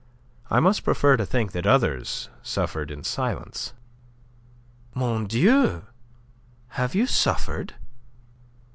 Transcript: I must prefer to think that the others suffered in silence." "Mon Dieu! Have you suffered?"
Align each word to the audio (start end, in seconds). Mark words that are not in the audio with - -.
I 0.49 0.59
must 0.59 0.83
prefer 0.83 1.15
to 1.15 1.27
think 1.27 1.51
that 1.51 1.65
the 1.65 1.69
others 1.69 2.27
suffered 2.41 2.89
in 2.89 3.03
silence." 3.03 3.73
"Mon 4.95 5.27
Dieu! 5.27 5.83
Have 6.69 6.95
you 6.95 7.05
suffered?" 7.05 7.75